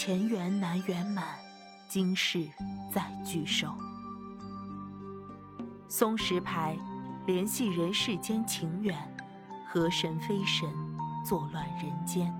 [0.00, 1.24] 前缘难圆满，
[1.88, 2.48] 今世
[2.88, 3.74] 再聚首。
[5.88, 6.78] 松石牌，
[7.26, 8.96] 联系人世间情缘，
[9.66, 10.70] 河神非神，
[11.26, 12.32] 作乱人间。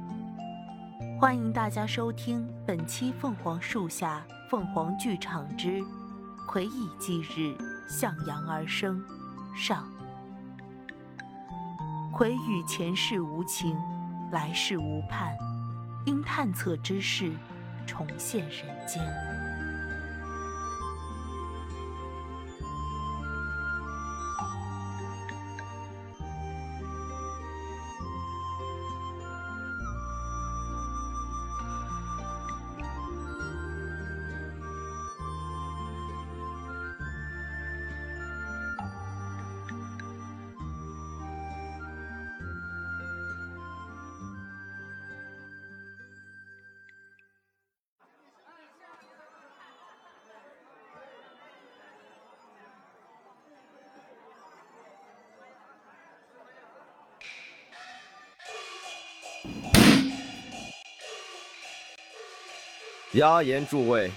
[1.21, 5.83] 欢迎大家收听本期《凤凰树下凤凰剧场之
[6.47, 9.05] 魁乙忌日向阳而生》
[9.57, 9.85] 上。
[12.13, 13.77] 魁与前世无情，
[14.31, 15.37] 来世无盼，
[16.09, 17.31] 因探测之事，
[17.87, 19.38] 重现人间。
[63.13, 64.11] 压言诸位，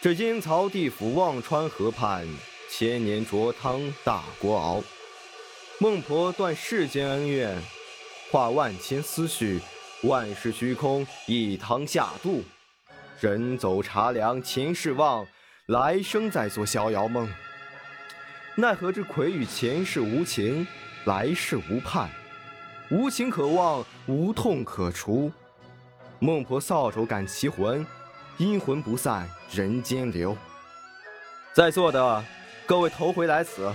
[0.00, 2.24] 这阴曹地府忘川河畔，
[2.70, 4.80] 千年浊汤大锅熬。
[5.80, 7.60] 孟婆断世间恩怨，
[8.30, 9.60] 化万千思绪，
[10.04, 12.44] 万事虚空一汤下肚。
[13.18, 15.26] 人走茶凉前世忘，
[15.66, 17.28] 来生再做逍遥梦。
[18.54, 20.64] 奈何这魁与前世无情，
[21.06, 22.08] 来世无盼，
[22.92, 25.32] 无情可忘，无痛可除。
[26.20, 27.84] 孟婆扫帚感其魂。
[28.38, 30.36] 阴魂不散，人间留。
[31.52, 32.24] 在座的
[32.66, 33.72] 各位头回来此，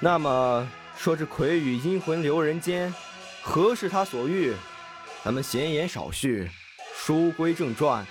[0.00, 2.92] 那么说这魁羽阴魂留人间，
[3.42, 4.54] 何是他所欲？
[5.24, 6.50] 咱们闲言少叙，
[6.94, 8.06] 书归正传，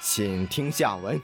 [0.00, 1.20] 请听下文。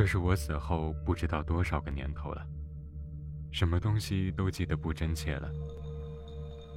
[0.00, 2.42] 这是我死后不知道多少个年头了，
[3.50, 5.52] 什么东西都记得不真切了。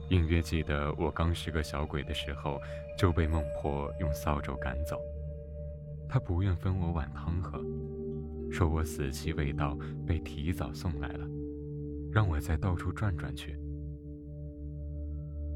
[0.09, 2.59] 隐约记得我刚是个小鬼的时候，
[2.99, 4.99] 就被孟婆用扫帚赶走。
[6.09, 7.63] 她不愿分我碗汤喝，
[8.51, 11.25] 说我死期未到，被提早送来了，
[12.11, 13.57] 让我再到处转转去。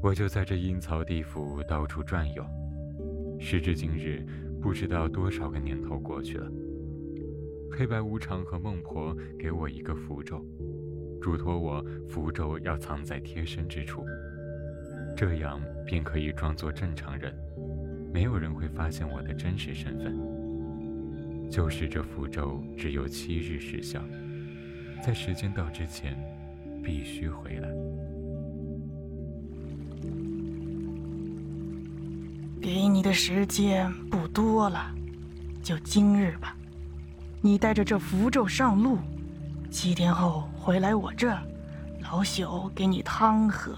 [0.02, 2.42] 我就在这阴曹地府到处转悠，
[3.38, 4.24] 时至今日，
[4.58, 6.50] 不知道多少个年头过去了。
[7.70, 10.44] 黑白无常和孟婆给我一个符咒，
[11.20, 14.04] 嘱托我符咒要藏在贴身之处，
[15.16, 17.32] 这样便可以装作正常人，
[18.12, 20.16] 没有人会发现我的真实身份。
[21.50, 24.02] 就是这符咒只有七日时效，
[25.02, 26.18] 在时间到之前
[26.82, 27.68] 必须回来。
[32.60, 34.94] 给你的时间不多了，
[35.62, 36.54] 就今日吧。
[37.40, 38.98] 你带着这符咒上路，
[39.70, 41.28] 七天后回来我这，
[42.00, 43.76] 老朽给你汤喝。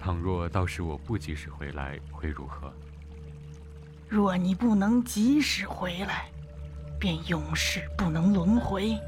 [0.00, 2.72] 倘若到时我不及时回来，会如何？
[4.08, 6.26] 若你不能及时回来，
[6.98, 8.98] 便永世不能轮回，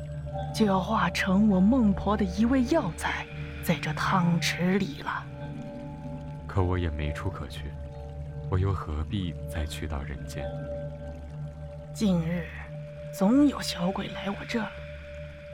[0.54, 3.26] 就要化成我孟婆的一味药材，
[3.64, 5.26] 在这汤池里了。
[6.46, 7.64] 可我也没处可去，
[8.48, 10.46] 我又何必再去到人间？
[11.92, 12.46] 近日。
[13.18, 14.62] 总有小鬼来我这，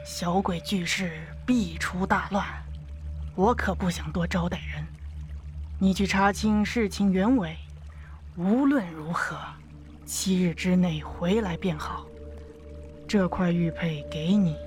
[0.05, 2.45] 小鬼聚世必出大乱，
[3.35, 4.85] 我可不想多招待人。
[5.79, 7.55] 你去查清事情原委，
[8.35, 9.37] 无论如何，
[10.05, 12.05] 七日之内回来便好。
[13.07, 14.57] 这块玉佩给你，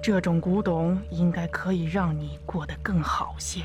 [0.00, 3.62] 这种古董应该可以让你过得更好些。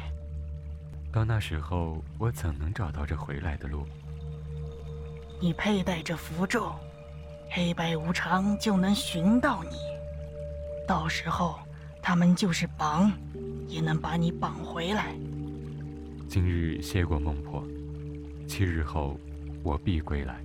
[1.12, 3.86] 到那时候，我怎能找到这回来的路？
[5.40, 6.74] 你佩戴着符咒。
[7.52, 9.78] 黑白无常就能寻到你，
[10.88, 11.58] 到时候
[12.00, 13.12] 他们就是绑，
[13.68, 15.16] 也能把你绑回来。
[16.28, 17.64] 今日谢过孟婆，
[18.48, 19.20] 七日后
[19.64, 20.40] 我必归来。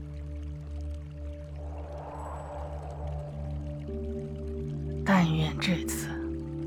[5.05, 6.09] 但愿这次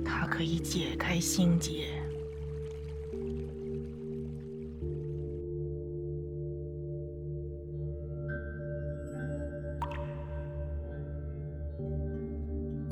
[0.05, 1.87] 他可以解开心结。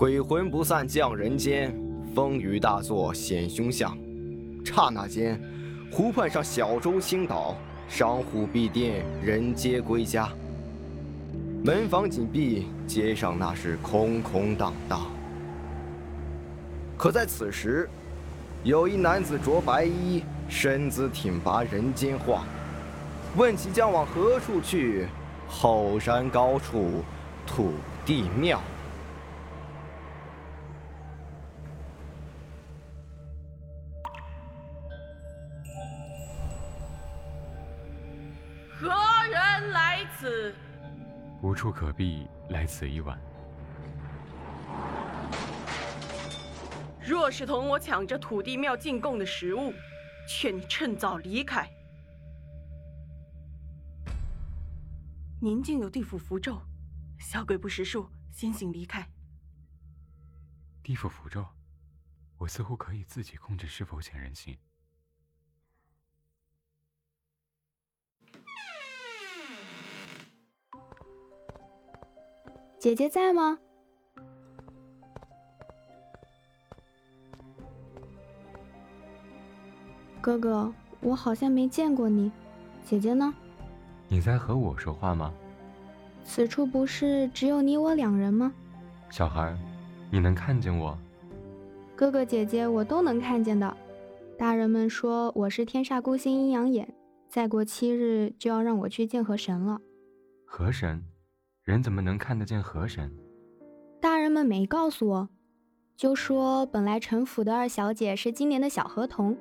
[0.05, 1.75] 鬼魂不散降人间，
[2.13, 3.97] 风雨大作显凶相。
[4.63, 5.41] 刹那间，
[5.91, 7.55] 湖畔上小舟倾倒，
[7.89, 10.29] 商户闭店，人皆归家。
[11.63, 15.07] 门房紧闭，街上那是空空荡荡。
[16.95, 17.89] 可在此时，
[18.63, 22.43] 有一男子着白衣，身姿挺拔，人间话。
[23.35, 25.07] 问其将往何处去，
[25.49, 27.03] 后山高处
[27.47, 27.71] 土
[28.05, 28.61] 地庙。
[38.77, 38.89] 何
[39.29, 40.53] 人来此？
[41.41, 43.17] 无处可避，来此一晚。
[47.01, 49.71] 若是同我抢着土地庙进贡的食物，
[50.27, 51.69] 劝你趁早离开。
[55.39, 56.61] 您竟有地府符咒，
[57.17, 59.07] 小鬼不识数，先行离开。
[60.83, 61.45] 地府符咒，
[62.37, 64.57] 我似乎可以自己控制是否显人形。
[72.85, 73.57] 姐姐在吗？
[80.21, 80.71] 哥哥，
[81.01, 82.31] 我好像没见过你。
[82.83, 83.33] 姐姐呢？
[84.07, 85.33] 你在和我说话吗？
[86.23, 88.53] 此处不是只有你我两人吗？
[89.09, 89.57] 小孩，
[90.11, 90.95] 你能看见我？
[91.95, 93.75] 哥哥姐姐，我都能看见的。
[94.37, 96.87] 大人们说我是天煞孤星阴阳眼，
[97.27, 99.81] 再过七日就要让我去见河神了。
[100.45, 101.03] 河神？
[101.65, 103.11] 人怎么能看得见河神？
[103.99, 105.29] 大人们没告诉我，
[105.97, 109.35] 就说本来陈府的二小姐是今年的小河童，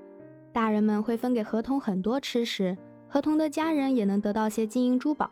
[0.51, 2.75] 大人们会分给河童很多吃食。
[3.11, 5.31] 河童的家人也能得到些金银珠宝。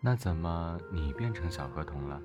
[0.00, 2.20] 那怎么你变成小河童了？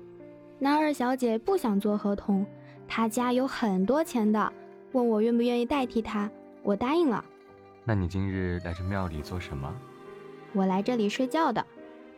[0.58, 2.44] 那二小姐不想做河童，
[2.88, 4.52] 她家有很多钱的，
[4.90, 6.28] 问我愿不愿意代替她，
[6.64, 7.24] 我答应了。
[7.84, 9.72] 那你今日来这庙里做什么？
[10.52, 11.64] 我来这里睡觉的。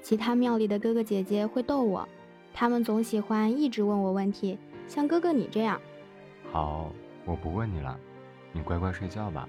[0.02, 2.06] 其他庙里的哥哥姐姐会逗我，
[2.52, 4.58] 他们总喜欢一直问我问题，
[4.88, 5.80] 像哥哥你这样。
[6.50, 6.92] 好，
[7.24, 7.96] 我不问你了，
[8.52, 9.48] 你乖乖睡觉吧。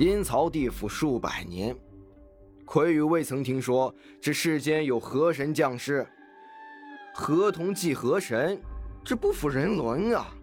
[0.00, 1.76] 阴曹地府数百年，
[2.64, 6.06] 魁宇未曾听说这世间有河神降世。
[7.12, 8.58] 河童祭河神，
[9.04, 10.34] 这不符人伦啊！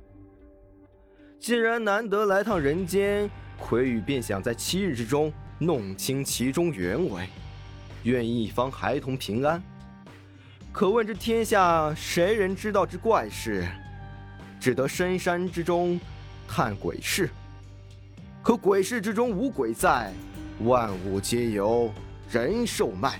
[1.40, 3.28] 既然难得来趟人间，
[3.60, 7.28] 魁宇便想在七日之中弄清其中原委，
[8.04, 9.60] 愿一方孩童平安。
[10.72, 13.68] 可问这天下谁人知道这怪事？
[14.60, 16.00] 只得深山之中
[16.48, 17.28] 探鬼事。
[18.42, 20.14] 可鬼市之中无鬼在，
[20.64, 21.92] 万物皆由
[22.30, 23.20] 人售卖。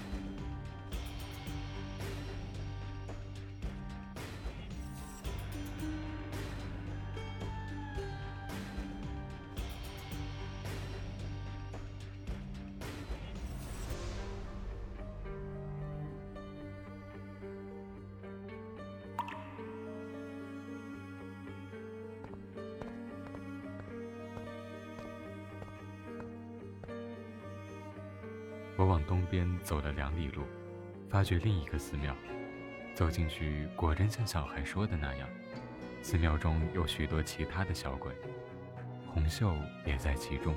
[28.88, 30.44] 往东边走了两里路，
[31.10, 32.16] 发觉另一个寺庙。
[32.96, 35.30] 走进去，果真像小孩说的那样，
[36.02, 38.12] 寺庙中有许多其他的小鬼，
[39.06, 40.56] 红袖也在其中。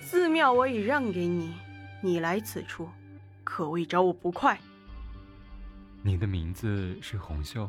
[0.00, 1.54] 寺庙我已让给你，
[2.00, 2.88] 你来此处，
[3.42, 4.56] 可谓找我不快。
[6.02, 7.68] 你的名字是红袖？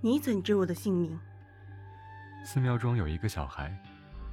[0.00, 1.16] 你怎知我的姓名？
[2.44, 3.72] 寺庙中有一个小孩，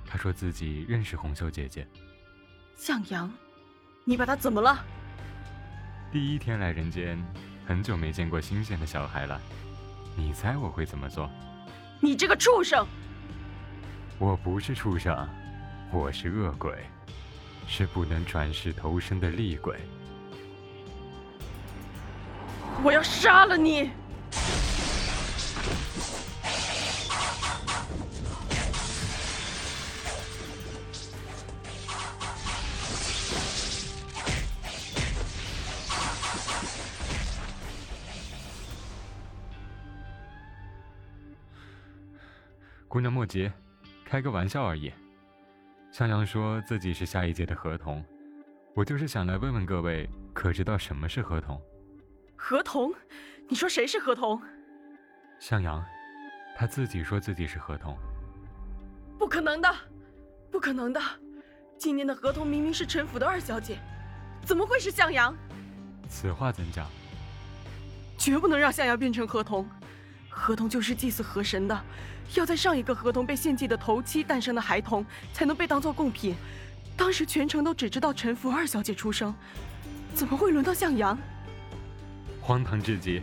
[0.06, 1.88] 他说自己认识红袖姐姐。
[2.76, 3.32] 向阳，
[4.04, 4.84] 你把他怎么了？
[6.12, 7.24] 第一天来人间，
[7.68, 9.40] 很久没见过新鲜的小孩了。
[10.16, 11.30] 你猜我会怎么做？
[12.02, 12.86] 你这个畜生！
[14.18, 15.28] 我不是畜生，
[15.92, 16.84] 我是恶鬼，
[17.68, 19.80] 是不能转世投生的厉鬼。
[22.84, 23.92] 我要杀了你！
[42.90, 43.52] 姑娘莫急，
[44.04, 44.92] 开个玩笑而已。
[45.92, 48.04] 向阳说自己是下一届的合同，
[48.74, 51.62] 我就是想来问问各位，可知道什么是合同？
[52.36, 52.92] 合同？
[53.48, 54.42] 你说谁是合同？
[55.40, 55.86] 向阳，
[56.58, 57.96] 他自己说自己是合同。
[59.20, 59.72] 不可能的，
[60.50, 61.00] 不可能的！
[61.78, 63.78] 今年的合同明明是陈府的二小姐，
[64.44, 65.38] 怎么会是向阳？
[66.10, 66.88] 此话怎讲？
[68.18, 69.70] 绝不能让向阳变成合同。
[70.30, 71.84] 合同就是祭祀河神的，
[72.36, 76.36] 要在上一个合同被献祭的头七诞生的孩童才能被当做贡品。
[76.96, 79.34] 当时全城都只知道陈府二小姐出生，
[80.14, 81.18] 怎么会轮到向阳？
[82.42, 83.22] 荒唐至极！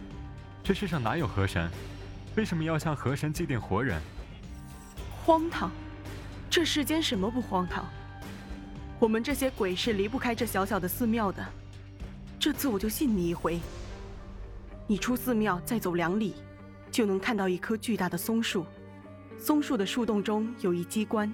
[0.63, 1.71] 这世上哪有河神？
[2.37, 4.01] 为什么要向河神祭奠活人？
[5.25, 5.71] 荒唐！
[6.49, 7.85] 这世间什么不荒唐？
[8.99, 11.45] 我们这些鬼是离不开这小小的寺庙的。
[12.39, 13.61] 这次我就信你一回。
[14.87, 16.35] 你出寺庙再走两里。
[16.97, 18.65] 就能看到一棵巨大的松树，
[19.37, 21.31] 松树的树洞中有一机关，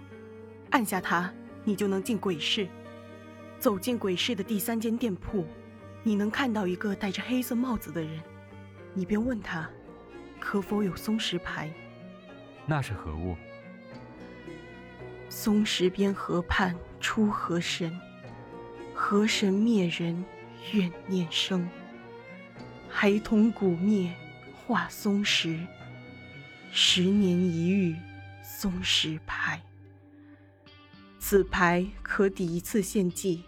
[0.70, 2.66] 按下它，你就能进鬼市。
[3.60, 5.46] 走进鬼市的第三间店铺，
[6.02, 8.20] 你能看到一个戴着黑色帽子的人，
[8.92, 9.70] 你便问他，
[10.40, 11.72] 可否有松石牌？
[12.66, 13.36] 那是何物？
[15.28, 17.96] 松石边河畔出河神，
[18.92, 20.24] 河神灭人
[20.72, 21.68] 怨念生，
[22.88, 24.12] 孩童骨灭。
[24.72, 25.60] 化松石，
[26.72, 27.94] 十年一遇
[28.42, 29.60] 松石牌。
[31.18, 33.44] 此牌可抵一次献祭。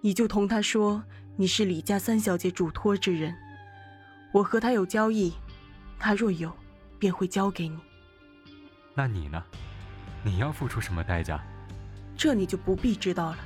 [0.00, 1.04] 你就同他说
[1.36, 3.36] 你是李家三小姐嘱托之人，
[4.32, 5.34] 我和他有交易，
[5.98, 6.50] 他若有，
[6.98, 7.78] 便会交给你。
[8.94, 9.44] 那你呢？
[10.24, 11.38] 你要付出什么代价？
[12.16, 13.38] 这你就不必知道了。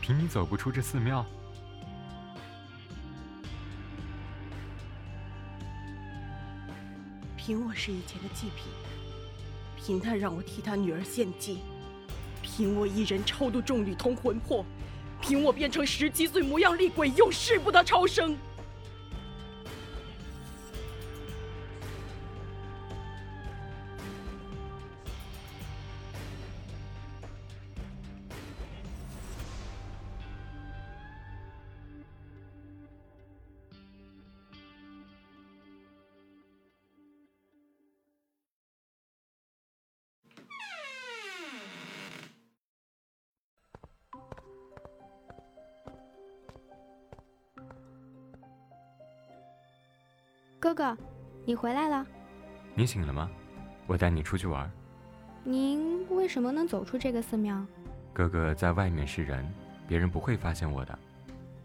[0.00, 1.26] 凭你走不出这寺庙？
[7.46, 8.72] 凭我是以前的祭品，
[9.76, 11.58] 凭他让我替他女儿献祭，
[12.40, 14.64] 凭我一人超度众女童魂魄，
[15.20, 18.34] 凭我变成十七岁模样厉鬼，永世不得超生。
[50.64, 50.96] 哥哥，
[51.44, 52.06] 你回来了。
[52.74, 53.30] 你醒了吗？
[53.86, 54.70] 我带你出去玩。
[55.42, 57.62] 您为什么能走出这个寺庙？
[58.14, 59.46] 哥哥在外面是人，
[59.86, 60.98] 别人不会发现我的。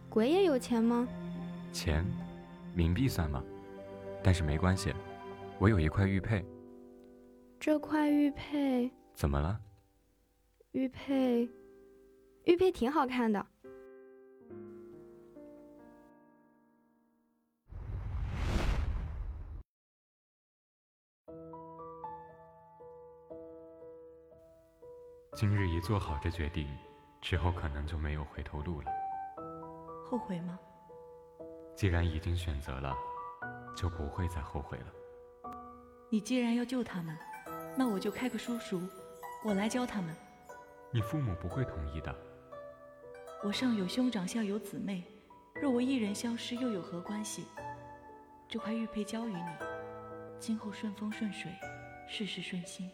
[0.09, 1.07] 鬼也有钱吗？
[1.71, 2.03] 钱，
[2.75, 3.41] 冥币算吗？
[4.21, 4.93] 但是没关系，
[5.59, 6.45] 我有一块玉佩。
[7.57, 9.57] 这块玉佩怎么了？
[10.71, 11.49] 玉佩，
[12.43, 13.45] 玉佩挺好看的。
[25.39, 26.67] 今日一做好这决定，
[27.21, 28.91] 之后可能就没有回头路了。
[30.05, 30.59] 后悔吗？
[31.77, 32.93] 既然已经选择了，
[33.73, 34.87] 就不会再后悔了。
[36.09, 37.17] 你既然要救他们，
[37.77, 38.81] 那我就开个叔叔，
[39.45, 40.13] 我来教他们。
[40.91, 42.13] 你父母不会同意的。
[43.41, 45.05] 我上有兄长，下有姊妹，
[45.61, 47.45] 若我一人消失，又有何关系？
[48.49, 49.55] 这块玉佩交与你，
[50.37, 51.49] 今后顺风顺水，
[52.09, 52.91] 事事顺心。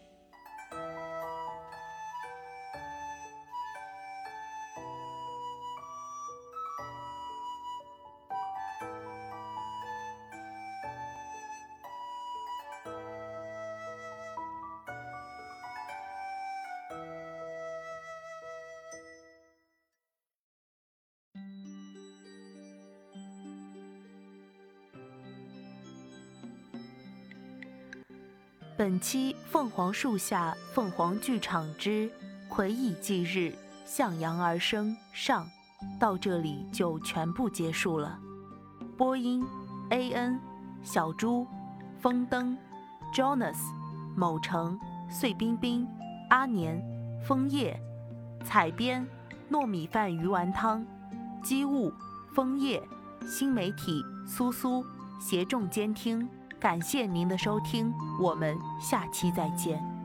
[28.78, 32.10] 本期《凤凰树下凤凰剧场之
[32.46, 33.54] 魁乙忌日
[33.86, 35.48] 向阳而生》上
[35.98, 38.18] 到这里就全部结束了。
[38.94, 39.42] 播音
[39.88, 40.38] ：A N、
[40.82, 41.46] 小猪、
[42.02, 42.54] 风灯、
[43.14, 43.56] Jonas、
[44.14, 44.78] 某城、
[45.08, 45.88] 碎冰冰、
[46.28, 46.78] 阿年、
[47.26, 47.80] 枫叶、
[48.44, 49.08] 采编：
[49.50, 50.84] 糯米饭鱼丸汤、
[51.42, 51.90] 机务：
[52.34, 52.86] 枫叶、
[53.26, 54.84] 新媒体：苏苏，
[55.18, 56.28] 协众监听。
[56.58, 59.95] 感谢您的收听，我们下期再见。